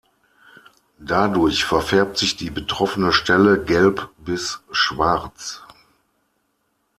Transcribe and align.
Dadurch 0.97 1.63
verfärbt 1.63 2.17
sich 2.17 2.35
die 2.35 2.49
betroffene 2.49 3.11
Stelle 3.13 3.63
gelb 3.63 4.09
bis 4.17 4.59
schwarz. 4.71 5.61